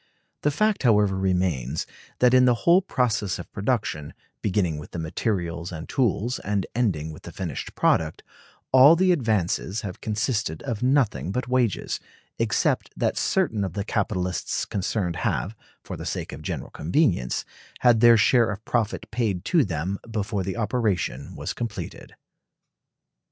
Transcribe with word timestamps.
The 0.41 0.49
fact, 0.49 0.81
however, 0.81 1.15
remains, 1.15 1.85
that 2.17 2.33
in 2.33 2.45
the 2.45 2.55
whole 2.65 2.81
process 2.81 3.37
of 3.37 3.51
production, 3.51 4.15
beginning 4.41 4.79
with 4.79 4.93
the 4.93 4.97
materials 4.97 5.71
and 5.71 5.87
tools 5.87 6.39
and 6.39 6.65
ending 6.73 7.11
with 7.13 7.21
the 7.21 7.31
finished 7.31 7.75
product, 7.75 8.23
all 8.71 8.95
the 8.95 9.11
advances 9.11 9.81
have 9.81 10.01
consisted 10.01 10.63
of 10.63 10.81
nothing 10.81 11.31
but 11.31 11.47
wages, 11.47 11.99
except 12.39 12.89
that 12.97 13.15
certain 13.15 13.63
of 13.63 13.73
the 13.73 13.83
capitalists 13.85 14.65
concerned 14.65 15.17
have, 15.17 15.55
for 15.83 15.95
the 15.95 16.05
sake 16.07 16.31
of 16.33 16.41
general 16.41 16.71
convenience, 16.71 17.45
had 17.81 17.99
their 17.99 18.17
share 18.17 18.49
of 18.49 18.65
profit 18.65 19.05
paid 19.11 19.45
to 19.45 19.63
them 19.63 19.99
before 20.09 20.41
the 20.41 20.57
operation 20.57 21.35
was 21.35 21.53
completed. 21.53 22.15